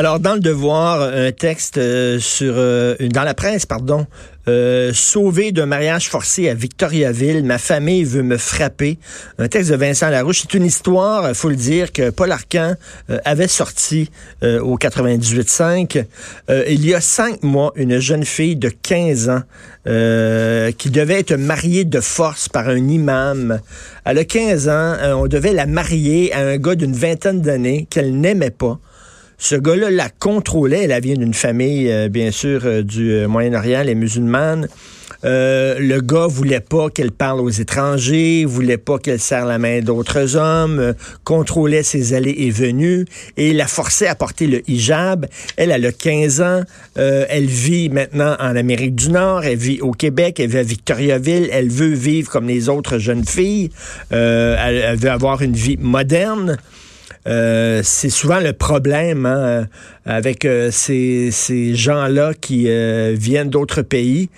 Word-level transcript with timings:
Alors, 0.00 0.18
dans 0.18 0.32
le 0.32 0.40
devoir, 0.40 1.02
un 1.02 1.30
texte 1.30 1.76
euh, 1.76 2.18
sur 2.18 2.54
euh, 2.56 2.96
dans 3.12 3.22
la 3.22 3.34
presse, 3.34 3.66
pardon, 3.66 4.06
euh, 4.48 4.92
sauvé 4.94 5.52
d'un 5.52 5.66
mariage 5.66 6.08
forcé 6.08 6.48
à 6.48 6.54
Victoriaville, 6.54 7.44
ma 7.44 7.58
famille 7.58 8.04
veut 8.04 8.22
me 8.22 8.38
frapper. 8.38 8.98
Un 9.38 9.48
texte 9.48 9.70
de 9.70 9.76
Vincent 9.76 10.08
Larouche. 10.08 10.40
C'est 10.40 10.54
une 10.54 10.64
histoire, 10.64 11.36
faut 11.36 11.50
le 11.50 11.56
dire, 11.56 11.92
que 11.92 12.08
Paul 12.08 12.32
Arcan 12.32 12.76
avait 13.26 13.46
sorti 13.46 14.10
au 14.42 14.78
98.5. 14.78 16.06
il 16.48 16.86
y 16.86 16.94
a 16.94 17.02
cinq 17.02 17.42
mois, 17.42 17.70
une 17.76 17.98
jeune 17.98 18.24
fille 18.24 18.56
de 18.56 18.70
15 18.70 19.28
ans 19.28 19.42
qui 19.84 20.88
devait 20.88 21.20
être 21.20 21.34
mariée 21.34 21.84
de 21.84 22.00
force 22.00 22.48
par 22.48 22.70
un 22.70 22.88
imam. 22.88 23.60
Elle 24.06 24.16
a 24.16 24.24
15 24.24 24.68
ans, 24.70 24.96
on 25.18 25.26
devait 25.26 25.52
la 25.52 25.66
marier 25.66 26.32
à 26.32 26.38
un 26.38 26.56
gars 26.56 26.74
d'une 26.74 26.94
vingtaine 26.94 27.42
d'années 27.42 27.86
qu'elle 27.90 28.18
n'aimait 28.18 28.48
pas. 28.48 28.80
Ce 29.42 29.54
gars-là 29.54 29.90
la 29.90 30.10
contrôlait. 30.10 30.84
Elle 30.84 31.02
vient 31.02 31.14
d'une 31.14 31.32
famille, 31.32 31.90
euh, 31.90 32.10
bien 32.10 32.30
sûr, 32.30 32.60
euh, 32.66 32.82
du 32.82 33.10
euh, 33.10 33.26
Moyen-Orient, 33.26 33.82
les 33.82 33.94
musulmanes. 33.94 34.68
le 35.22 36.00
gars 36.00 36.26
voulait 36.26 36.60
pas 36.60 36.90
qu'elle 36.90 37.10
parle 37.10 37.40
aux 37.40 37.48
étrangers, 37.48 38.44
voulait 38.44 38.76
pas 38.76 38.98
qu'elle 38.98 39.18
serre 39.18 39.46
la 39.46 39.58
main 39.58 39.80
d'autres 39.80 40.36
hommes, 40.36 40.94
contrôlait 41.24 41.82
ses 41.82 42.12
allées 42.12 42.36
et 42.36 42.50
venues 42.50 43.06
et 43.38 43.54
la 43.54 43.66
forçait 43.66 44.08
à 44.08 44.14
porter 44.14 44.46
le 44.46 44.60
hijab. 44.70 45.26
Elle, 45.56 45.70
elle 45.70 45.86
a 45.86 45.92
15 45.92 46.40
ans, 46.42 46.62
elle 46.96 47.46
vit 47.46 47.88
maintenant 47.88 48.34
en 48.38 48.56
Amérique 48.56 48.94
du 48.94 49.10
Nord, 49.10 49.44
elle 49.44 49.58
vit 49.58 49.80
au 49.80 49.92
Québec, 49.92 50.38
elle 50.38 50.50
vit 50.50 50.58
à 50.58 50.62
Victoriaville, 50.62 51.48
elle 51.50 51.68
veut 51.68 51.94
vivre 51.94 52.30
comme 52.30 52.46
les 52.46 52.68
autres 52.68 52.98
jeunes 52.98 53.26
filles, 53.26 53.70
elle, 54.10 54.96
veut 54.96 55.10
avoir 55.10 55.42
une 55.42 55.54
vie 55.54 55.76
moderne. 55.78 56.56
Euh, 57.26 57.82
c'est 57.84 58.08
souvent 58.08 58.40
le 58.40 58.54
problème 58.54 59.26
hein, 59.26 59.66
avec 60.06 60.46
euh, 60.46 60.70
ces, 60.70 61.30
ces 61.30 61.74
gens-là 61.74 62.32
qui 62.32 62.64
euh, 62.68 63.14
viennent 63.16 63.50
d'autres 63.50 63.82
pays 63.82 64.30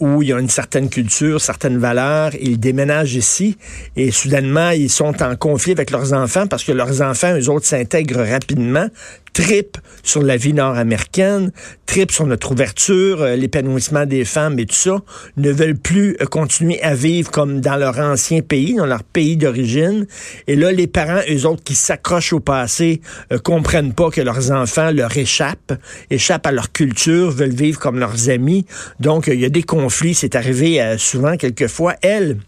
où 0.00 0.22
il 0.22 0.28
y 0.28 0.32
a 0.32 0.38
une 0.38 0.48
certaine 0.48 0.88
culture, 0.88 1.38
certaines 1.42 1.76
valeurs. 1.76 2.30
Ils 2.40 2.58
déménagent 2.58 3.14
ici 3.14 3.58
et 3.96 4.10
soudainement, 4.10 4.70
ils 4.70 4.88
sont 4.88 5.22
en 5.22 5.36
conflit 5.36 5.72
avec 5.72 5.90
leurs 5.90 6.14
enfants 6.14 6.46
parce 6.46 6.64
que 6.64 6.72
leurs 6.72 7.02
enfants, 7.02 7.36
eux 7.38 7.50
autres, 7.50 7.66
s'intègrent 7.66 8.22
rapidement 8.22 8.88
trip 9.32 9.78
sur 10.02 10.22
la 10.22 10.36
vie 10.36 10.52
nord-américaine, 10.52 11.52
trip 11.86 12.10
sur 12.10 12.26
notre 12.26 12.52
ouverture, 12.52 13.22
euh, 13.22 13.36
l'épanouissement 13.36 14.06
des 14.06 14.24
femmes 14.24 14.58
et 14.58 14.66
tout 14.66 14.74
ça, 14.74 14.98
ne 15.36 15.50
veulent 15.50 15.76
plus 15.76 16.16
euh, 16.20 16.26
continuer 16.26 16.82
à 16.82 16.94
vivre 16.94 17.30
comme 17.30 17.60
dans 17.60 17.76
leur 17.76 17.98
ancien 17.98 18.40
pays, 18.40 18.74
dans 18.74 18.86
leur 18.86 19.04
pays 19.04 19.36
d'origine. 19.36 20.06
Et 20.46 20.56
là, 20.56 20.72
les 20.72 20.86
parents, 20.86 21.20
eux 21.30 21.46
autres, 21.46 21.62
qui 21.62 21.74
s'accrochent 21.74 22.32
au 22.32 22.40
passé, 22.40 23.00
euh, 23.32 23.38
comprennent 23.38 23.94
pas 23.94 24.10
que 24.10 24.20
leurs 24.20 24.50
enfants 24.50 24.90
leur 24.90 25.16
échappent, 25.16 25.74
échappent 26.10 26.46
à 26.46 26.52
leur 26.52 26.72
culture, 26.72 27.30
veulent 27.30 27.50
vivre 27.50 27.78
comme 27.78 27.98
leurs 27.98 28.28
amis. 28.28 28.66
Donc, 29.00 29.26
il 29.28 29.40
y 29.40 29.44
a 29.44 29.50
des 29.50 29.62
conflits. 29.62 30.14
C'est 30.14 30.34
arrivé 30.34 30.96
souvent, 30.98 31.36
quelquefois. 31.36 31.94
Elle, 32.02 32.38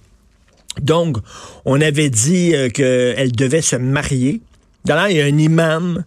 donc, 0.81 1.17
on 1.65 1.81
avait 1.81 2.11
dit 2.11 2.55
qu'elle 2.73 3.33
devait 3.33 3.63
se 3.63 3.77
marier. 3.77 4.41
D'ailleurs, 4.85 5.09
il 5.09 5.17
y 5.17 5.21
a 5.21 5.25
un 5.25 5.39
imam 5.39 6.05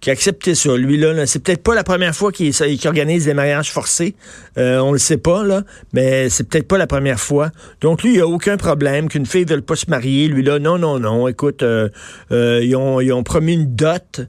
qui 0.00 0.10
a 0.10 0.12
accepté 0.12 0.54
ça. 0.54 0.76
Lui, 0.76 0.96
là, 0.96 1.26
c'est 1.26 1.42
peut-être 1.42 1.62
pas 1.62 1.74
la 1.74 1.84
première 1.84 2.14
fois 2.14 2.32
qu'il 2.32 2.52
organise 2.86 3.26
des 3.26 3.34
mariages 3.34 3.70
forcés. 3.70 4.14
Euh, 4.56 4.78
on 4.78 4.92
le 4.92 4.98
sait 4.98 5.18
pas, 5.18 5.44
là, 5.44 5.62
mais 5.92 6.28
c'est 6.30 6.48
peut-être 6.48 6.66
pas 6.66 6.78
la 6.78 6.86
première 6.86 7.20
fois. 7.20 7.50
Donc, 7.80 8.02
lui, 8.02 8.14
il 8.14 8.20
a 8.20 8.26
aucun 8.26 8.56
problème 8.56 9.08
qu'une 9.08 9.26
fille 9.26 9.44
ne 9.44 9.50
veuille 9.50 9.60
pas 9.60 9.76
se 9.76 9.90
marier. 9.90 10.28
Lui, 10.28 10.42
là, 10.42 10.58
non, 10.58 10.78
non, 10.78 10.98
non. 10.98 11.28
Écoute, 11.28 11.62
euh, 11.62 11.88
euh, 12.32 12.60
ils, 12.62 12.74
ont, 12.76 13.22
promis 13.22 13.54
une 13.54 13.74
dot 13.74 14.22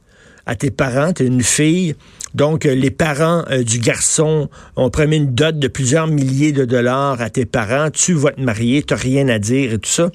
à 0.45 0.55
tes 0.55 0.71
parents, 0.71 1.13
t'es 1.13 1.25
une 1.25 1.43
fille. 1.43 1.95
Donc, 2.33 2.63
les 2.63 2.91
parents 2.91 3.43
du 3.61 3.79
garçon 3.79 4.49
ont 4.77 4.89
promis 4.89 5.17
une 5.17 5.33
dot 5.33 5.57
de 5.57 5.67
plusieurs 5.67 6.07
milliers 6.07 6.53
de 6.53 6.63
dollars 6.63 7.21
à 7.21 7.29
tes 7.29 7.45
parents. 7.45 7.89
Tu 7.91 8.13
vas 8.13 8.31
te 8.31 8.41
marier, 8.41 8.83
t'as 8.83 8.95
rien 8.95 9.27
à 9.27 9.37
dire 9.37 9.73
et 9.73 9.79
tout 9.79 9.89
ça. 9.89 10.11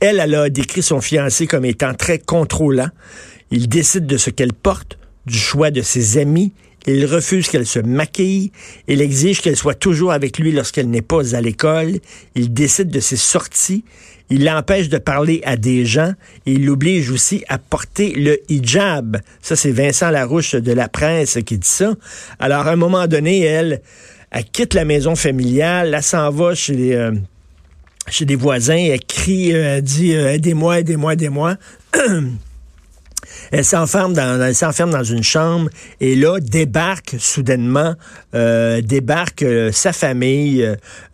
Elle, 0.00 0.20
elle 0.20 0.34
a 0.36 0.48
décrit 0.50 0.82
son 0.82 1.00
fiancé 1.00 1.48
comme 1.48 1.64
étant 1.64 1.94
très 1.94 2.18
contrôlant. 2.18 2.90
Il 3.50 3.68
décide 3.68 4.06
de 4.06 4.16
ce 4.16 4.30
qu'elle 4.30 4.52
porte, 4.52 4.98
du 5.26 5.38
choix 5.38 5.70
de 5.70 5.82
ses 5.82 6.18
amis. 6.18 6.52
Il 6.86 7.04
refuse 7.06 7.48
qu'elle 7.48 7.66
se 7.66 7.80
maquille. 7.80 8.50
Il 8.86 9.02
exige 9.02 9.42
qu'elle 9.42 9.56
soit 9.56 9.74
toujours 9.74 10.12
avec 10.12 10.38
lui 10.38 10.52
lorsqu'elle 10.52 10.88
n'est 10.88 11.02
pas 11.02 11.34
à 11.34 11.40
l'école. 11.40 11.98
Il 12.34 12.52
décide 12.52 12.90
de 12.90 13.00
ses 13.00 13.16
sorties. 13.16 13.84
Il 14.30 14.44
l'empêche 14.44 14.88
de 14.88 14.98
parler 14.98 15.40
à 15.44 15.56
des 15.56 15.86
gens 15.86 16.12
il 16.44 16.66
l'oblige 16.66 17.10
aussi 17.10 17.44
à 17.48 17.58
porter 17.58 18.12
le 18.14 18.38
hijab. 18.50 19.18
Ça, 19.40 19.56
c'est 19.56 19.70
Vincent 19.70 20.10
Larouche 20.10 20.54
de 20.54 20.72
la 20.72 20.88
presse 20.88 21.38
qui 21.46 21.56
dit 21.58 21.68
ça. 21.68 21.94
Alors, 22.38 22.66
à 22.66 22.72
un 22.72 22.76
moment 22.76 23.06
donné, 23.06 23.40
elle, 23.40 23.80
quitte 24.52 24.74
la 24.74 24.84
maison 24.84 25.16
familiale, 25.16 25.94
elle 25.94 26.02
s'en 26.02 26.30
va 26.30 26.54
chez 26.54 26.94
euh, 26.94 27.12
des 28.20 28.36
voisins, 28.36 28.76
elle 28.76 29.04
crie, 29.04 29.54
euh, 29.54 29.76
elle 29.76 29.82
dit 29.82 30.14
euh, 30.14 30.34
aidez-moi, 30.34 30.80
aidez-moi, 30.80 31.14
aidez-moi. 31.14 31.56
Elle 33.52 33.64
s'enferme 33.64 34.12
dans, 34.12 34.54
s'enferme 34.54 34.90
dans 34.90 35.04
une 35.04 35.22
chambre 35.22 35.70
et 36.00 36.14
là 36.14 36.38
débarque 36.40 37.16
soudainement, 37.18 37.94
euh, 38.34 38.80
débarque 38.80 39.42
euh, 39.42 39.72
sa 39.72 39.92
famille, 39.92 40.66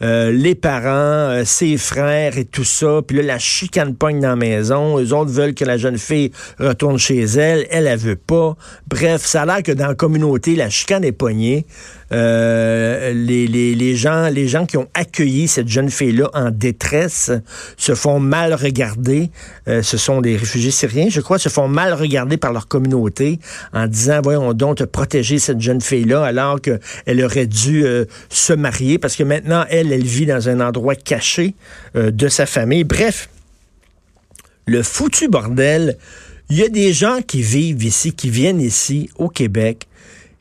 euh, 0.02 0.32
les 0.32 0.54
parents, 0.54 1.44
ses 1.44 1.76
frères 1.76 2.38
et 2.38 2.44
tout 2.44 2.64
ça. 2.64 3.00
Puis 3.06 3.18
là, 3.18 3.22
la 3.22 3.38
chicane 3.38 3.94
pogne 3.94 4.20
dans 4.20 4.30
la 4.30 4.36
maison. 4.36 4.98
Les 4.98 5.12
autres 5.12 5.30
veulent 5.30 5.54
que 5.54 5.64
la 5.64 5.76
jeune 5.76 5.98
fille 5.98 6.30
retourne 6.58 6.98
chez 6.98 7.22
elle. 7.22 7.66
Elle, 7.70 7.86
elle 7.86 7.98
veut 7.98 8.16
pas. 8.16 8.56
Bref, 8.88 9.24
ça 9.24 9.42
a 9.42 9.46
l'air 9.46 9.62
que 9.62 9.72
dans 9.72 9.88
la 9.88 9.94
communauté, 9.94 10.56
la 10.56 10.70
chicane 10.70 11.04
est 11.04 11.12
pognée. 11.12 11.66
Euh, 12.12 13.12
les, 13.12 13.46
les, 13.46 13.74
les, 13.74 13.96
gens, 13.96 14.28
les 14.28 14.46
gens 14.46 14.66
qui 14.66 14.76
ont 14.76 14.88
accueilli 14.94 15.48
cette 15.48 15.68
jeune 15.68 15.90
fille-là 15.90 16.28
en 16.34 16.50
détresse 16.50 17.32
se 17.76 17.94
font 17.94 18.20
mal 18.20 18.54
regarder. 18.54 19.30
Euh, 19.68 19.82
ce 19.82 19.96
sont 19.96 20.20
des 20.20 20.36
réfugiés 20.36 20.70
syriens, 20.70 21.08
je 21.08 21.20
crois, 21.20 21.38
se 21.38 21.48
font 21.48 21.66
mal 21.66 21.92
regarder 21.92 22.03
par 22.40 22.52
leur 22.52 22.68
communauté 22.68 23.38
en 23.72 23.86
disant, 23.86 24.20
voyons 24.22 24.52
donc, 24.52 24.84
protéger 24.86 25.38
cette 25.38 25.60
jeune 25.60 25.80
fille-là 25.80 26.24
alors 26.24 26.60
qu'elle 26.60 27.24
aurait 27.24 27.46
dû 27.46 27.84
euh, 27.84 28.04
se 28.28 28.52
marier 28.52 28.98
parce 28.98 29.16
que 29.16 29.22
maintenant, 29.22 29.64
elle, 29.68 29.92
elle 29.92 30.04
vit 30.04 30.26
dans 30.26 30.48
un 30.48 30.60
endroit 30.60 30.94
caché 30.94 31.54
de 31.94 32.28
sa 32.28 32.46
famille. 32.46 32.84
Bref, 32.84 33.28
le 34.66 34.82
foutu 34.82 35.28
bordel. 35.28 35.96
Il 36.50 36.56
y 36.56 36.62
a 36.62 36.68
des 36.68 36.92
gens 36.92 37.20
qui 37.26 37.42
vivent 37.42 37.84
ici, 37.84 38.12
qui 38.12 38.30
viennent 38.30 38.60
ici 38.60 39.08
au 39.16 39.28
Québec, 39.28 39.86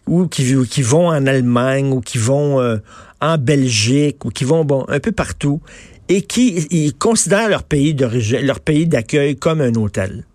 ou 0.08 0.28
qui, 0.28 0.82
vont 0.82 1.08
en 1.08 1.26
Allemagne 1.26 1.92
ou 1.94 2.02
qui 2.02 2.18
vont 2.18 2.60
euh, 2.60 2.78
en 3.22 3.38
Belgique 3.38 4.26
ou 4.26 4.30
qui 4.30 4.44
vont 4.44 4.68
un 4.90 5.00
peu 5.00 5.14
partout 5.14 5.62
et 6.10 6.22
qui 6.22 6.68
ils 6.72 6.94
considèrent 6.94 7.48
leur 7.48 7.64
pays 7.64 7.96
leur 8.42 8.60
pays 8.60 8.86
d'accueil 8.86 9.38
comme 9.38 9.62
un 9.62 9.74
hôtel. 9.76 10.26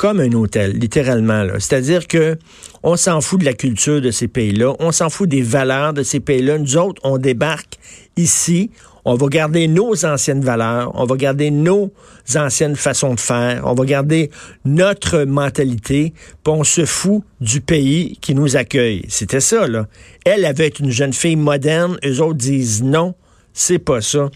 Comme 0.00 0.20
un 0.20 0.32
hôtel, 0.32 0.78
littéralement. 0.78 1.46
C'est-à-dire 1.58 2.08
que 2.08 2.38
on 2.82 2.96
s'en 2.96 3.20
fout 3.20 3.38
de 3.38 3.44
la 3.44 3.52
culture 3.52 4.00
de 4.00 4.10
ces 4.10 4.28
pays-là, 4.28 4.72
on 4.78 4.92
s'en 4.92 5.10
fout 5.10 5.28
des 5.28 5.42
valeurs 5.42 5.92
de 5.92 6.02
ces 6.02 6.20
pays-là. 6.20 6.56
Nous 6.56 6.78
autres, 6.78 7.02
on 7.04 7.18
débarque 7.18 7.74
ici, 8.16 8.70
on 9.04 9.14
va 9.16 9.26
garder 9.26 9.68
nos 9.68 10.06
anciennes 10.06 10.40
valeurs, 10.40 10.90
on 10.94 11.04
va 11.04 11.16
garder 11.16 11.50
nos 11.50 11.92
anciennes 12.34 12.76
façons 12.76 13.12
de 13.12 13.20
faire, 13.20 13.60
on 13.66 13.74
va 13.74 13.84
garder 13.84 14.30
notre 14.64 15.24
mentalité, 15.24 16.14
puis 16.44 16.54
on 16.54 16.64
se 16.64 16.86
fout 16.86 17.22
du 17.42 17.60
pays 17.60 18.16
qui 18.22 18.34
nous 18.34 18.56
accueille. 18.56 19.04
C'était 19.08 19.40
ça, 19.40 19.68
là. 19.68 19.86
Elle 20.24 20.46
avait 20.46 20.68
une 20.68 20.90
jeune 20.90 21.12
fille 21.12 21.36
moderne, 21.36 21.98
eux 22.06 22.22
autres 22.22 22.38
disent 22.38 22.82
non, 22.82 23.14
c'est 23.52 23.78
pas 23.78 24.00
ça. 24.00 24.30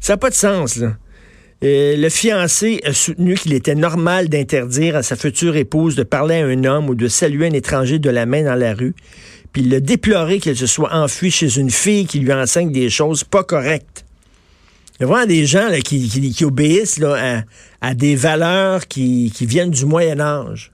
Ça 0.00 0.14
n'a 0.14 0.16
pas 0.16 0.30
de 0.30 0.34
sens, 0.34 0.76
là. 0.76 0.96
Le 1.62 2.08
fiancé 2.08 2.80
a 2.84 2.92
soutenu 2.92 3.34
qu'il 3.34 3.52
était 3.52 3.76
normal 3.76 4.28
d'interdire 4.28 4.96
à 4.96 5.02
sa 5.02 5.14
future 5.14 5.56
épouse 5.56 5.94
de 5.94 6.02
parler 6.02 6.36
à 6.36 6.46
un 6.46 6.64
homme 6.64 6.88
ou 6.88 6.94
de 6.94 7.06
saluer 7.06 7.46
un 7.46 7.52
étranger 7.52 8.00
de 8.00 8.10
la 8.10 8.26
main 8.26 8.42
dans 8.42 8.56
la 8.56 8.74
rue. 8.74 8.94
Puis 9.52 9.62
il 9.62 9.74
a 9.74 9.80
déploré 9.80 10.40
qu'elle 10.40 10.56
se 10.56 10.66
soit 10.66 10.92
enfuie 10.92 11.30
chez 11.30 11.58
une 11.58 11.70
fille 11.70 12.06
qui 12.06 12.18
lui 12.18 12.32
enseigne 12.32 12.72
des 12.72 12.90
choses 12.90 13.22
pas 13.22 13.44
correctes. 13.44 14.04
Il 14.98 15.02
y 15.02 15.04
a 15.04 15.06
vraiment 15.06 15.26
des 15.26 15.46
gens 15.46 15.68
qui, 15.84 16.44
obéissent 16.44 17.00
à, 17.80 17.94
des 17.94 18.16
valeurs 18.16 18.88
qui, 18.88 19.32
viennent 19.40 19.70
du 19.70 19.84
Moyen 19.84 20.20
Âge. 20.20 20.72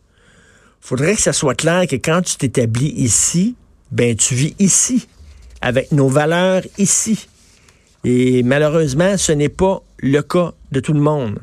faudrait 0.80 1.16
que 1.16 1.22
ça 1.22 1.32
soit 1.32 1.54
clair 1.54 1.86
que 1.86 1.96
quand 1.96 2.22
tu 2.22 2.36
t'établis 2.36 2.92
ici, 2.96 3.56
ben 3.90 4.14
tu 4.16 4.34
vis 4.34 4.54
ici, 4.58 5.06
avec 5.60 5.92
nos 5.92 6.08
valeurs 6.08 6.62
ici. 6.78 7.26
Et 8.04 8.42
malheureusement, 8.42 9.16
ce 9.16 9.32
n'est 9.32 9.48
pas 9.48 9.82
le 10.00 10.20
cas 10.22 10.52
de 10.72 10.80
tout 10.80 10.92
le 10.92 11.00
monde. 11.00 11.38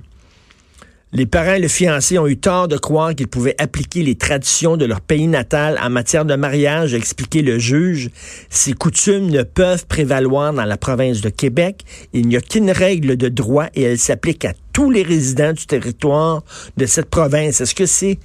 Les 1.16 1.26
parents 1.26 1.54
et 1.54 1.60
le 1.60 1.70
fiancé 1.70 2.20
ont 2.20 2.28
eu 2.28 2.36
tort 2.36 2.68
de 2.68 2.76
croire 2.76 3.16
qu'ils 3.16 3.30
pouvaient 3.30 3.56
appliquer 3.58 4.04
les 4.04 4.16
traditions 4.16 4.76
de 4.76 4.84
leur 4.84 5.00
pays 5.00 5.28
natal 5.28 5.80
en 5.82 5.90
matière 5.90 6.26
de 6.26 6.36
mariage, 6.36 6.94
a 6.94 6.98
expliqué 6.98 7.42
le 7.42 7.58
juge. 7.58 8.10
Ces 8.50 8.74
coutumes 8.74 9.30
ne 9.30 9.44
peuvent 9.44 9.86
prévaloir 9.86 10.52
dans 10.52 10.66
la 10.66 10.76
province 10.76 11.22
de 11.22 11.30
Québec. 11.30 11.86
Il 12.12 12.28
n'y 12.28 12.36
a 12.36 12.42
qu'une 12.42 12.70
règle 12.70 13.16
de 13.16 13.30
droit 13.30 13.68
et 13.76 13.84
elle 13.84 13.98
s'applique 13.98 14.44
à 14.44 14.54
tous 14.74 14.92
les 14.92 15.04
résidents 15.04 15.54
du 15.54 15.66
territoire 15.66 16.44
de 16.76 16.86
cette 16.86 17.10
province. 17.10 17.62
Est-ce 17.62 17.76
que 17.76 17.86
c'est 17.86 18.20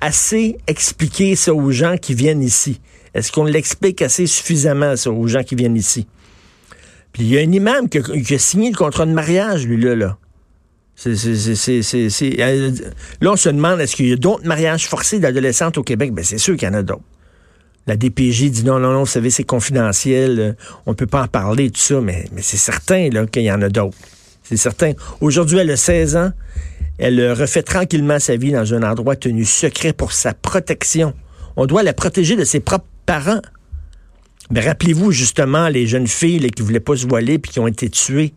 assez 0.00 0.56
expliqué 0.68 1.34
ça 1.34 1.52
aux 1.52 1.72
gens 1.72 1.96
qui 1.96 2.14
viennent 2.14 2.44
ici? 2.44 2.80
Est-ce 3.12 3.32
qu'on 3.32 3.44
l'explique 3.44 4.02
assez 4.02 4.28
suffisamment, 4.28 4.94
ça, 4.94 5.10
aux 5.10 5.26
gens 5.26 5.42
qui 5.42 5.56
viennent 5.56 5.76
ici? 5.76 6.06
Il 7.18 7.26
y 7.26 7.38
a 7.38 7.40
un 7.40 7.50
imam 7.50 7.88
qui 7.88 7.98
a, 7.98 8.38
signé 8.38 8.70
le 8.70 8.76
contrat 8.76 9.06
de 9.06 9.12
mariage, 9.12 9.66
lui, 9.66 9.80
là. 9.82 9.94
là. 9.94 10.18
C'est, 10.94 11.10
euh, 11.10 12.70
là, 13.20 13.32
on 13.32 13.36
se 13.36 13.48
demande, 13.50 13.80
est-ce 13.80 13.96
qu'il 13.96 14.08
y 14.08 14.12
a 14.12 14.16
d'autres 14.16 14.46
mariages 14.46 14.88
forcés 14.88 15.18
d'adolescentes 15.18 15.76
au 15.76 15.82
Québec? 15.82 16.12
Ben, 16.12 16.24
c'est 16.24 16.38
sûr 16.38 16.56
qu'il 16.56 16.66
y 16.68 16.70
en 16.70 16.74
a 16.74 16.82
d'autres. 16.82 17.02
La 17.86 17.96
DPJ 17.96 18.50
dit 18.50 18.64
non, 18.64 18.80
non, 18.80 18.92
non, 18.92 19.00
vous 19.00 19.06
savez, 19.06 19.30
c'est 19.30 19.44
confidentiel, 19.44 20.40
euh, 20.40 20.52
on 20.86 20.90
ne 20.90 20.96
peut 20.96 21.06
pas 21.06 21.22
en 21.22 21.28
parler, 21.28 21.70
tout 21.70 21.80
ça, 21.80 22.00
mais, 22.00 22.24
c'est 22.38 22.56
certain 22.56 23.10
qu'il 23.26 23.42
y 23.42 23.52
en 23.52 23.62
a 23.62 23.68
d'autres. 23.68 23.96
C'est 24.42 24.56
certain. 24.56 24.92
Aujourd'hui, 25.20 25.58
elle 25.58 25.70
a 25.70 25.76
16 25.76 26.16
ans. 26.16 26.30
Elle 26.98 27.32
refait 27.32 27.62
tranquillement 27.62 28.18
sa 28.18 28.36
vie 28.36 28.52
dans 28.52 28.72
un 28.74 28.82
endroit 28.82 29.16
tenu 29.16 29.44
secret 29.44 29.92
pour 29.92 30.12
sa 30.12 30.32
protection. 30.32 31.14
On 31.56 31.66
doit 31.66 31.82
la 31.82 31.92
protéger 31.92 32.36
de 32.36 32.44
ses 32.44 32.60
propres 32.60 32.86
parents. 33.04 33.40
Rappelez-vous 34.54 35.10
justement 35.10 35.68
les 35.68 35.86
jeunes 35.86 36.06
filles 36.06 36.50
qui 36.50 36.62
ne 36.62 36.66
voulaient 36.66 36.80
pas 36.80 36.96
se 36.96 37.06
voiler 37.06 37.38
puis 37.38 37.52
qui 37.52 37.60
ont 37.60 37.66
été 37.66 37.90
tuées 37.90 38.32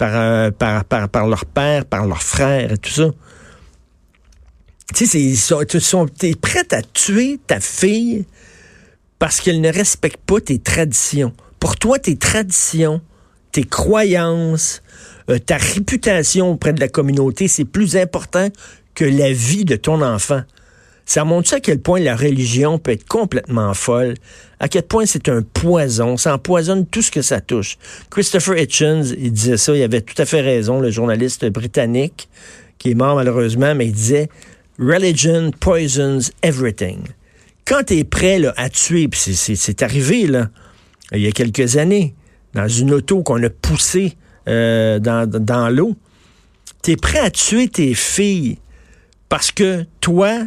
euh, 0.00 0.50
par, 0.50 0.84
par, 0.84 1.08
par, 1.08 1.28
leur 1.28 1.44
père, 1.44 1.84
par 1.84 2.06
leur 2.06 2.22
frère 2.22 2.72
et 2.72 2.78
tout 2.78 2.90
ça. 2.90 3.10
Tu 4.94 5.06
sais, 5.06 5.20
ils 5.20 5.36
sont, 5.36 5.62
sont, 5.78 6.06
es 6.22 6.34
prête 6.34 6.72
à 6.72 6.82
tuer 6.82 7.38
ta 7.46 7.60
fille 7.60 8.24
parce 9.18 9.40
qu'elle 9.40 9.60
ne 9.60 9.72
respecte 9.72 10.20
pas 10.26 10.40
tes 10.40 10.58
traditions. 10.58 11.32
Pour 11.60 11.76
toi, 11.76 11.98
tes 11.98 12.16
traditions, 12.16 13.00
tes 13.52 13.62
croyances, 13.62 14.82
euh, 15.30 15.38
ta 15.38 15.56
réputation 15.56 16.50
auprès 16.50 16.72
de 16.72 16.80
la 16.80 16.88
communauté, 16.88 17.46
c'est 17.46 17.64
plus 17.64 17.96
important 17.96 18.48
que 18.94 19.04
la 19.04 19.32
vie 19.32 19.64
de 19.64 19.76
ton 19.76 20.02
enfant. 20.02 20.42
Ça 21.04 21.24
montre 21.24 21.54
à 21.54 21.60
quel 21.60 21.80
point 21.80 22.00
la 22.00 22.16
religion 22.16 22.78
peut 22.78 22.92
être 22.92 23.06
complètement 23.06 23.74
folle, 23.74 24.14
à 24.60 24.68
quel 24.68 24.84
point 24.84 25.04
c'est 25.06 25.28
un 25.28 25.42
poison, 25.42 26.16
ça 26.16 26.34
empoisonne 26.34 26.86
tout 26.86 27.02
ce 27.02 27.10
que 27.10 27.22
ça 27.22 27.40
touche. 27.40 27.76
Christopher 28.10 28.56
Hitchens, 28.58 29.14
il 29.18 29.32
disait 29.32 29.56
ça, 29.56 29.74
il 29.74 29.82
avait 29.82 30.00
tout 30.00 30.20
à 30.20 30.24
fait 30.24 30.40
raison, 30.40 30.80
le 30.80 30.90
journaliste 30.90 31.44
britannique, 31.46 32.28
qui 32.78 32.92
est 32.92 32.94
mort 32.94 33.16
malheureusement, 33.16 33.74
mais 33.74 33.86
il 33.86 33.92
disait 33.92 34.28
Religion 34.78 35.50
poisons 35.58 36.30
everything. 36.42 37.00
Quand 37.64 37.84
tu 37.84 37.98
es 37.98 38.04
prêt 38.04 38.40
à 38.56 38.68
tuer, 38.68 39.08
puis 39.08 39.20
c'est 39.20 39.82
arrivé 39.82 40.26
là, 40.26 40.48
il 41.12 41.20
y 41.20 41.26
a 41.26 41.32
quelques 41.32 41.76
années, 41.76 42.14
dans 42.54 42.68
une 42.68 42.92
auto 42.92 43.22
qu'on 43.22 43.42
a 43.42 43.50
poussée 43.50 44.16
euh, 44.48 44.98
dans, 44.98 45.28
dans 45.28 45.68
l'eau, 45.68 45.94
tu 46.82 46.92
es 46.92 46.96
prêt 46.96 47.20
à 47.20 47.30
tuer 47.30 47.68
tes 47.68 47.94
filles 47.94 48.58
parce 49.28 49.52
que 49.52 49.84
toi, 50.00 50.40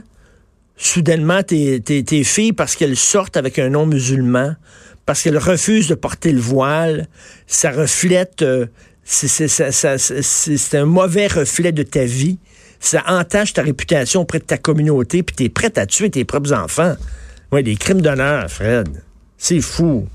soudainement, 0.78 1.44
tes, 1.44 1.82
tes, 1.82 2.24
filles, 2.24 2.54
parce 2.54 2.76
qu'elles 2.76 2.98
sortent 2.98 3.38
avec 3.38 3.60
un 3.60 3.70
nom 3.70 3.86
musulman, 3.86 4.56
parce 5.06 5.22
qu'elles 5.22 5.38
refusent 5.38 5.88
de 5.88 5.96
porter 5.96 6.32
le 6.32 6.42
voile, 6.42 7.08
ça 7.48 7.72
reflète, 7.72 8.42
euh, 8.42 8.68
c'est 9.06 10.76
un 10.76 10.86
mauvais 10.86 11.28
reflet 11.28 11.72
de 11.72 11.84
ta 11.84 12.06
vie. 12.06 12.38
Ça 12.80 13.04
entache 13.08 13.54
ta 13.54 13.62
réputation 13.62 14.22
auprès 14.22 14.40
de 14.40 14.44
ta 14.44 14.58
communauté, 14.58 15.24
puis 15.24 15.36
tu 15.36 15.44
es 15.46 15.50
prêt 15.50 15.78
à 15.78 15.86
tuer 15.86 16.10
tes 16.10 16.26
propres 16.26 16.54
enfants. 16.54 16.96
Oui, 17.52 17.64
des 17.64 17.76
crimes 17.76 18.02
d'honneur, 18.02 18.50
Fred. 18.50 18.90
C'est 19.38 19.62
fou. 19.62 20.08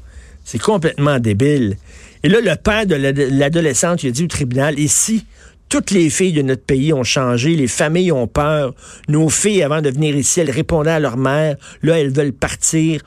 C'est 0.45 0.61
complètement 0.61 1.19
débile. 1.19 1.77
Et 2.23 2.29
là, 2.29 2.41
le 2.41 2.55
père 2.57 2.87
de 2.87 2.95
l'adolescente, 2.95 4.03
il 4.03 4.09
a 4.09 4.11
dit 4.11 4.25
au 4.25 4.29
tribunal, 4.29 4.79
ici, 4.79 5.25
toutes 5.71 5.93
les 5.93 6.11
filles 6.11 6.33
de 6.33 6.43
notre 6.43 6.65
pays 6.65 6.93
ont 6.93 7.05
changé, 7.05 7.55
les 7.55 7.69
familles 7.69 8.13
ont 8.13 8.27
peur. 8.27 8.75
Nos 9.09 9.31
filles, 9.31 9.63
avant 9.63 9.81
de 9.81 9.89
venir 9.89 10.17
ici, 10.17 10.41
elles 10.41 10.51
répondaient 10.51 10.91
à 10.91 11.01
leur 11.01 11.17
mère. 11.17 11.57
Là, 11.83 11.99
elles 11.99 12.11
veulent 12.11 12.33
partir. 12.33 13.01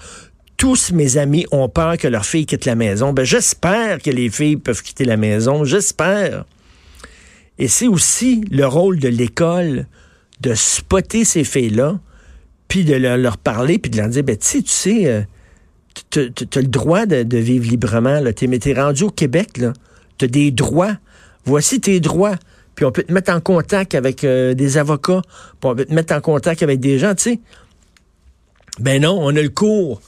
Tous 0.55 0.91
mes 0.93 1.17
amis 1.17 1.45
ont 1.51 1.67
peur 1.67 1.97
que 1.97 2.07
leurs 2.07 2.25
filles 2.25 2.45
quittent 2.45 2.65
la 2.65 2.75
maison. 2.75 3.11
Ben, 3.11 3.25
j'espère 3.25 4.01
que 4.01 4.09
les 4.09 4.29
filles 4.29 4.55
peuvent 4.55 4.81
quitter 4.81 5.03
la 5.03 5.17
maison. 5.17 5.65
J'espère. 5.65 6.45
Et 7.59 7.67
c'est 7.67 7.87
aussi 7.87 8.45
le 8.49 8.65
rôle 8.65 8.97
de 8.97 9.09
l'école 9.09 9.85
de 10.39 10.53
spotter 10.55 11.25
ces 11.25 11.43
filles-là, 11.43 11.99
puis 12.69 12.85
de 12.85 12.95
leur, 12.95 13.37
parler, 13.37 13.77
puis 13.77 13.91
de 13.91 13.97
leur 13.97 14.07
dire, 14.07 14.23
ben, 14.23 14.37
tu 14.37 14.47
sais, 14.47 14.61
tu 14.61 14.71
sais, 14.71 15.07
euh, 15.07 15.21
tu 16.09 16.19
as 16.19 16.61
le 16.61 16.67
droit 16.67 17.05
de, 17.05 17.37
vivre 17.37 17.69
librement. 17.69 18.21
Tu 18.33 18.45
es, 18.45 18.73
rendu 18.73 19.03
au 19.03 19.09
Québec, 19.09 19.59
tu 20.17 20.25
as 20.25 20.27
des 20.29 20.51
droits. 20.51 20.95
Voici 21.45 21.79
tes 21.79 21.99
droits 21.99 22.37
puis 22.75 22.85
on 22.85 22.91
peut 22.91 23.03
te 23.03 23.13
mettre 23.13 23.31
en 23.31 23.39
contact 23.39 23.95
avec 23.95 24.23
euh, 24.23 24.53
des 24.53 24.77
avocats, 24.77 25.21
puis 25.59 25.69
on 25.69 25.75
peut 25.75 25.85
te 25.85 25.93
mettre 25.93 26.13
en 26.13 26.21
contact 26.21 26.63
avec 26.63 26.79
des 26.79 26.99
gens, 26.99 27.13
tu 27.15 27.23
sais. 27.23 27.39
Ben 28.79 29.01
non, 29.01 29.17
on 29.21 29.35
a 29.35 29.41
le 29.41 29.49
cours 29.49 30.01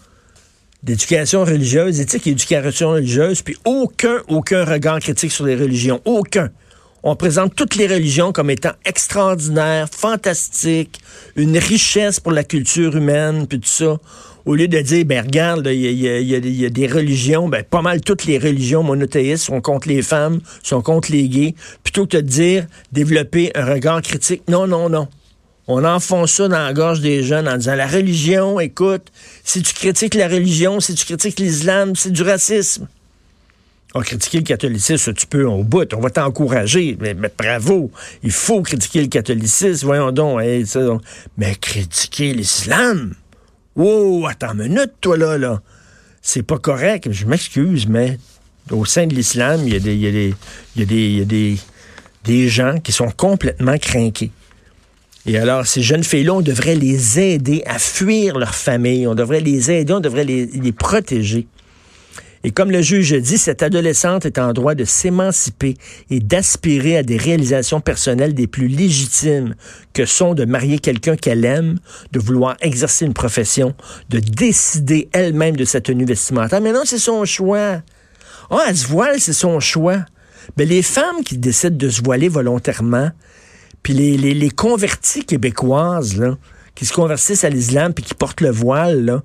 d'éducation 0.82 1.44
religieuse, 1.44 2.00
éthique 2.00 2.28
et 2.28 2.32
éducation 2.32 2.92
religieuse, 2.92 3.42
puis 3.42 3.56
aucun, 3.66 4.22
aucun 4.28 4.66
regard 4.66 5.00
critique 5.00 5.32
sur 5.32 5.46
les 5.46 5.56
religions. 5.56 6.02
Aucun. 6.06 6.50
On 7.04 7.16
présente 7.16 7.56
toutes 7.56 7.76
les 7.76 7.86
religions 7.86 8.31
comme 8.31 8.50
étant 8.50 8.74
extraordinaires, 8.84 9.88
fantastiques, 9.92 11.00
une 11.36 11.58
richesse 11.58 12.20
pour 12.20 12.31
la 12.31 12.44
culture 12.44 12.96
humaine, 12.96 13.46
puis 13.46 13.60
tout 13.60 13.68
ça 13.68 13.98
au 14.45 14.56
lieu 14.56 14.68
de 14.68 14.80
dire, 14.80 15.06
ben 15.06 15.25
regarde, 15.25 15.68
il 15.68 15.92
y, 15.92 16.65
a, 16.65 16.69
des 16.69 16.88
religions, 16.88 17.50
ben 17.50 17.63
pas 17.63 17.81
mal 17.81 18.01
toutes 18.01 18.25
les 18.25 18.38
religions 18.38 18.83
monothéistes 18.83 19.45
sont 19.45 19.62
contre 19.62 19.88
les 19.88 20.01
femmes, 20.01 20.39
sont 20.62 20.81
contre 20.81 21.12
les 21.12 21.27
gays, 21.27 21.56
plutôt 21.83 22.06
que 22.06 22.18
de 22.18 22.21
dire, 22.21 22.68
développer 22.92 23.51
un 23.56 23.65
regard 23.65 24.01
critique. 24.01 24.44
Non, 24.47 24.68
non, 24.68 24.89
non. 24.89 25.07
On 25.68 25.83
enfonce 25.83 26.33
ça 26.33 26.47
dans 26.47 26.63
la 26.63 26.74
gorge 26.74 27.01
des 27.01 27.24
jeunes 27.24 27.47
en 27.47 27.57
disant 27.57 27.74
la 27.74 27.88
religion, 27.88 28.59
écoute, 28.59 29.12
si 29.44 29.63
tu 29.63 29.74
critiques 29.74 30.13
la 30.13 30.27
religion, 30.27 30.80
si 30.80 30.94
tu 30.94 31.06
critiques 31.06 31.39
l'islam, 31.39 31.95
c'est 31.95 32.12
du 32.12 32.21
racisme. 32.21 32.88
On 33.97 34.01
critiquer 34.01 34.39
le 34.39 34.44
catholicisme, 34.44 35.13
tu 35.13 35.25
peux 35.25 35.45
au 35.45 35.63
bout, 35.63 35.92
on 35.94 36.01
va 36.01 36.09
t'encourager. 36.09 36.97
Mais, 37.00 37.15
bravo, 37.15 37.89
il 38.24 38.31
faut 38.31 38.62
critiquer 38.62 39.01
le 39.01 39.07
catholicisme, 39.07 39.88
voyons 39.88 40.12
donc. 40.12 40.42
mais 41.38 41.56
critiquer 41.56 42.33
l'islam, 42.33 43.15
Wow, 43.75 44.27
attends 44.27 44.54
une 44.54 44.69
minute, 44.69 44.94
toi, 45.01 45.18
là, 45.18 45.38
là. 45.38 45.62
C'est 46.22 46.44
pas 46.44 46.57
correct. 46.57 47.12
Je 47.12 47.25
m'excuse, 47.25 47.88
mais 47.88 48.18
au 48.72 48.86
sein 48.86 49.06
de 49.06 49.13
l'islam, 49.13 49.62
il 49.66 49.74
y 49.74 49.75
a 49.75 49.80
des, 49.80 51.22
a 51.22 51.57
des, 52.24 52.50
gens 52.50 52.80
qui 52.80 52.92
sont 52.92 53.12
complètement 53.12 53.77
craqués. 53.77 54.31
Et 55.27 55.38
alors, 55.38 55.66
ces 55.66 55.81
jeunes 55.81 56.04
filles-là, 56.04 56.36
on 56.36 56.42
devrait 56.42 56.75
les 56.75 57.19
aider 57.19 57.63
à 57.66 57.80
fuir 57.80 58.38
leur 58.38 58.56
famille. 58.56 59.07
On 59.07 59.16
devrait 59.16 59.42
les 59.42 59.72
aider, 59.72 59.94
on 59.94 60.00
devrait 60.00 60.24
les 60.24 60.71
protéger. 60.71 61.47
Et 62.45 62.52
comme 62.52 62.69
le 62.69 62.83
juge 62.83 63.11
dit, 63.11 63.40
cette 63.40 63.64
adolescente 63.64 64.28
est 64.28 64.37
en 64.37 64.54
droit 64.54 64.75
de 64.75 64.83
s'émanciper 64.85 65.78
et 66.11 66.19
d'aspirer 66.19 66.95
à 66.95 67.02
des 67.02 67.18
réalisations 67.18 67.81
personnelles 67.81 68.35
des 68.35 68.45
plus 68.45 68.68
légitimes 68.68 69.56
que 69.94 70.06
sont 70.06 70.35
de 70.35 70.45
marier 70.45 70.78
quelqu'un 70.78 71.16
qu'elle 71.16 71.44
aime, 71.44 71.80
de 72.11 72.19
vouloir 72.19 72.56
exercer 72.61 73.07
une 73.07 73.16
profession, 73.16 73.73
de 74.09 74.19
décider 74.19 75.09
elle-même 75.11 75.56
de 75.56 75.66
sa 75.66 75.81
tenue 75.81 76.06
vestimentaire. 76.06 76.61
Mais 76.61 76.71
non, 76.71 76.83
c'est 76.85 76.99
son 76.99 77.25
choix. 77.25 77.81
Ah, 78.52 78.66
elle 78.68 78.78
se 78.78 78.87
voile, 78.87 79.19
c'est 79.19 79.33
son 79.33 79.59
choix. 79.59 80.06
Mais 80.56 80.66
les 80.66 80.83
femmes 80.83 81.23
qui 81.25 81.40
décident 81.40 81.75
de 81.75 81.90
se 81.90 82.04
voiler 82.04 82.30
volontairement, 82.30 83.09
puis 83.81 83.94
les, 83.94 84.18
les, 84.18 84.35
les 84.35 84.52
convertis 84.52 85.25
québécoises, 85.25 86.16
là, 86.16 86.37
qui 86.75 86.85
se 86.85 86.94
convertissent 86.94 87.44
à 87.44 87.49
l'islam 87.49 87.92
puis 87.92 88.04
qui 88.04 88.14
portent 88.14 88.42
le 88.42 88.52
voile, 88.52 89.23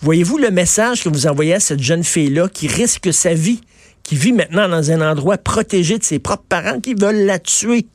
Voyez-vous 0.00 0.38
le 0.38 0.52
message 0.52 1.02
que 1.02 1.08
vous 1.08 1.26
envoyez 1.26 1.54
à 1.54 1.60
cette 1.60 1.82
jeune 1.82 2.04
fille-là 2.04 2.48
qui 2.48 2.68
risque 2.68 3.12
sa 3.12 3.34
vie, 3.34 3.60
qui 4.04 4.14
vit 4.14 4.32
maintenant 4.32 4.68
dans 4.68 4.92
un 4.92 5.00
endroit 5.00 5.38
protégé 5.38 5.98
de 5.98 6.04
ses 6.04 6.20
propres 6.20 6.44
parents 6.48 6.78
qui 6.78 6.94
veulent 6.94 7.26
la 7.26 7.40
tuer? 7.40 7.86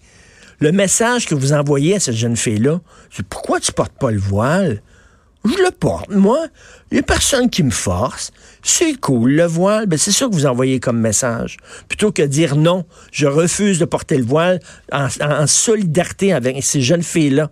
Le 0.60 0.74
message 0.74 1.26
que 1.28 1.34
vous 1.34 1.54
envoyez 1.54 1.96
à 1.96 2.00
cette 2.02 2.16
jeune 2.16 2.36
fille-là, 2.36 2.82
c'est 3.10 3.26
pourquoi 3.26 3.62
tu 3.62 3.72
portes 3.72 3.98
pas 3.98 4.12
le 4.12 4.20
voile? 4.20 4.82
Je 5.46 5.64
le 5.64 5.72
porte, 5.72 6.10
moi. 6.10 6.46
Il 6.92 6.96
n'y 6.96 7.00
a 7.00 7.04
personne 7.04 7.50
qui 7.50 7.64
me 7.64 7.72
force. 7.72 8.32
C'est 8.62 9.00
cool, 9.00 9.32
le 9.32 9.46
voile. 9.46 9.86
Ben, 9.88 9.98
c'est 9.98 10.12
ça 10.12 10.28
que 10.28 10.34
vous 10.34 10.46
envoyez 10.46 10.82
comme 10.82 11.00
message. 11.00 11.56
Plutôt 11.88 12.12
que 12.12 12.22
dire 12.22 12.58
non, 12.58 12.86
je 13.14 13.28
refuse 13.28 13.80
de 13.80 13.86
porter 13.86 14.18
le 14.18 14.26
voile 14.26 14.60
en, 14.92 15.08
en 15.22 15.48
solidarité 15.48 16.34
avec 16.34 16.62
ces 16.64 16.82
jeunes 16.82 17.04
filles-là. 17.04 17.50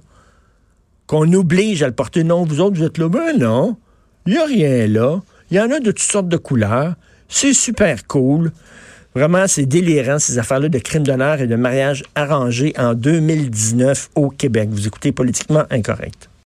Qu'on 1.08 1.32
oblige 1.34 1.84
à 1.84 1.88
le 1.88 1.94
porter. 1.94 2.24
Non, 2.26 2.44
vous 2.44 2.60
autres, 2.60 2.78
vous 2.78 2.86
êtes 2.86 2.98
là. 2.98 3.08
Ben 3.10 3.38
non. 3.38 3.78
Il 4.26 4.34
n'y 4.34 4.40
a 4.40 4.46
rien 4.46 4.88
là. 4.88 5.20
Il 5.50 5.58
y 5.58 5.60
en 5.60 5.72
a 5.72 5.80
de 5.80 5.92
toutes 5.92 6.00
sortes 6.00 6.30
de 6.30 6.38
couleurs. 6.38 6.94
C'est 7.28 7.54
super 7.54 8.08
cool. 8.08 8.52
Vraiment, 9.14 9.46
c'est 9.48 9.66
délirant, 9.66 10.20
ces 10.20 10.40
affaires-là 10.40 10.70
de 10.70 10.80
crimes 10.80 11.04
d'honneur 11.04 11.42
et 11.42 11.48
de 11.48 11.56
mariage 11.56 12.04
arrangé 12.16 12.74
en 12.78 12.94
2019 12.94 14.10
au 14.16 14.30
Québec. 14.30 14.70
Vous 14.72 14.88
écoutez 14.88 15.12
politiquement 15.12 15.64
incorrect. 15.70 16.31